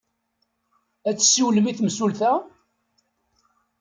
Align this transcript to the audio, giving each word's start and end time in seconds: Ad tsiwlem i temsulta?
Ad 1.09 1.15
tsiwlem 1.17 1.65
i 1.71 1.73
temsulta? 1.77 2.33